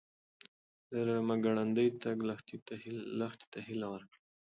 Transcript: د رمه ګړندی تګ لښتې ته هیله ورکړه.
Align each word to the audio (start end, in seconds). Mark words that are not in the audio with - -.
د 0.89 0.91
رمه 1.07 1.35
ګړندی 1.45 1.87
تګ 2.03 2.17
لښتې 2.29 2.57
ته 3.53 3.59
هیله 3.67 3.87
ورکړه. 3.93 4.19